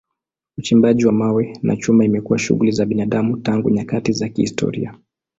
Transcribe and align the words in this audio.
Uchimbaji 0.57 1.05
wa 1.05 1.11
mawe 1.11 1.59
na 1.61 1.75
chuma 1.77 2.05
imekuwa 2.05 2.39
shughuli 2.39 2.71
za 2.71 2.85
binadamu 2.85 3.37
tangu 3.37 3.69
nyakati 3.69 4.11
za 4.13 4.29
kihistoria. 4.29 4.97